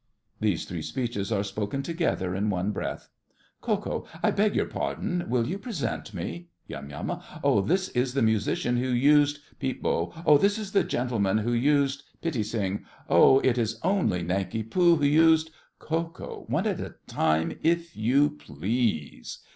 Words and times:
(These 0.39 0.65
three 0.65 0.81
speeches 0.81 1.31
are 1.31 1.43
spoken 1.43 1.83
together 1.83 2.33
in 2.33 2.49
one 2.49 2.71
breath.) 2.71 3.09
KO. 3.61 4.07
I 4.23 4.31
beg 4.31 4.55
your 4.55 4.65
pardon. 4.65 5.25
Will 5.29 5.45
you 5.47 5.59
present 5.59 6.11
me? 6.11 6.47
YUM. 6.65 7.21
Oh, 7.43 7.61
this 7.61 7.89
is 7.89 8.15
the 8.15 8.23
musician 8.23 8.77
who 8.77 8.87
used— 8.89 9.41
PEEP. 9.59 9.81
Oh, 9.85 10.39
this 10.41 10.57
is 10.57 10.71
the 10.71 10.83
gentleman 10.83 11.37
who 11.37 11.53
used— 11.53 12.01
PITTI. 12.23 12.79
Oh, 13.09 13.41
it 13.41 13.59
is 13.59 13.79
only 13.83 14.23
Nanki 14.23 14.63
Poo 14.63 14.95
who 14.95 15.05
used— 15.05 15.51
KO. 15.77 16.45
One 16.47 16.65
at 16.65 16.79
a 16.81 16.95
time, 17.05 17.59
if 17.61 17.95
you 17.95 18.31
please. 18.31 19.37